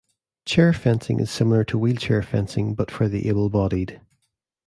[0.45, 4.01] Chair fencing is similar to wheelchair fencing, but for the able bodied.